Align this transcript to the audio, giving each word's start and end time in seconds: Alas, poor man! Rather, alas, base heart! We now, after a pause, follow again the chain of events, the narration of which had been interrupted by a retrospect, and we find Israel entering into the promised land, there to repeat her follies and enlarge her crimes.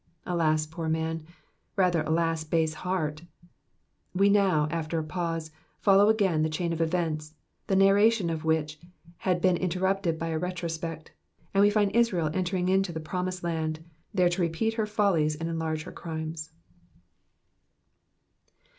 Alas, 0.25 0.65
poor 0.65 0.89
man! 0.89 1.27
Rather, 1.75 2.01
alas, 2.01 2.43
base 2.43 2.73
heart! 2.73 3.21
We 4.15 4.29
now, 4.31 4.67
after 4.71 4.97
a 4.97 5.03
pause, 5.03 5.51
follow 5.79 6.09
again 6.09 6.41
the 6.41 6.49
chain 6.49 6.73
of 6.73 6.81
events, 6.81 7.35
the 7.67 7.75
narration 7.75 8.31
of 8.31 8.43
which 8.43 8.79
had 9.17 9.41
been 9.41 9.57
interrupted 9.57 10.17
by 10.17 10.29
a 10.29 10.39
retrospect, 10.39 11.11
and 11.53 11.61
we 11.61 11.69
find 11.69 11.95
Israel 11.95 12.31
entering 12.33 12.67
into 12.67 12.91
the 12.91 12.99
promised 12.99 13.43
land, 13.43 13.85
there 14.11 14.27
to 14.29 14.41
repeat 14.41 14.73
her 14.73 14.87
follies 14.87 15.35
and 15.35 15.47
enlarge 15.47 15.83
her 15.83 15.91
crimes. 15.91 16.49